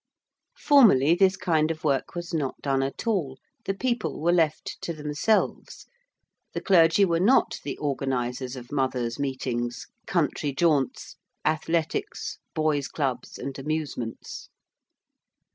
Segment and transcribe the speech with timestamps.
[0.57, 4.93] Formerly this kind of work was not done at all; the people were left to
[4.93, 5.85] themselves:
[6.55, 13.59] the clergy were not the organisers of mothers' meetings, country jaunts, athletics, boys' clubs, and
[13.59, 14.49] amusements.